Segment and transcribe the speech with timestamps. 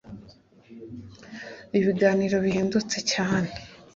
[1.77, 3.49] ibiganiro bihendutse cyane